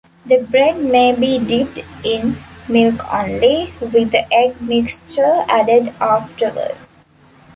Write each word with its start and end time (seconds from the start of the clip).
The 0.25 0.39
bread 0.41 0.81
may 0.83 1.13
be 1.13 1.37
dipped 1.37 1.77
in 2.03 2.37
milk 2.67 3.05
only, 3.13 3.71
with 3.79 4.09
the 4.09 4.25
egg 4.33 4.59
mixture 4.59 5.45
added 5.47 5.93
afterwards. 6.01 7.01